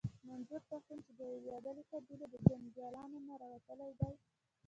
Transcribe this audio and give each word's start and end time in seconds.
منظور 0.29 0.61
پښتين 0.69 0.99
چې 1.05 1.11
د 1.15 1.19
يوې 1.27 1.39
وياړلې 1.41 1.83
قبيلې 1.91 2.25
د 2.29 2.35
جنګياليانو 2.47 3.17
نه 3.27 3.33
راوتلی 3.41 3.91
دی. 3.99 4.13